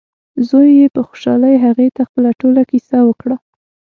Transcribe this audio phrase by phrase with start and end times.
[0.47, 3.35] زوی یې په خوشحالۍ هغې ته خپله ټوله کیسه وکړه.